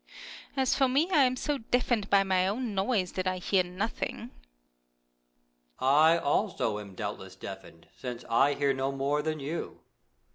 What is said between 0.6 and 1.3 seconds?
for me, I